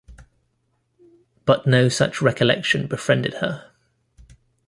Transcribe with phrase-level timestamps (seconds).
[1.45, 3.69] But no such recollection befriended her.